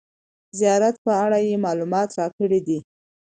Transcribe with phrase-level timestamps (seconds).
[0.59, 2.79] زیارت په اړه یې معلومات راکړي دي.